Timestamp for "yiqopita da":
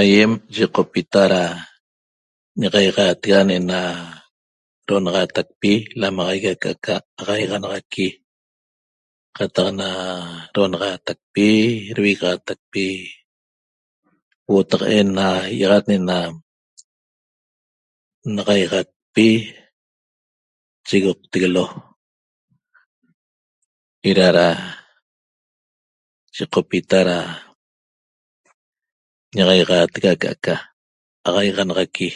0.54-1.42, 26.36-27.18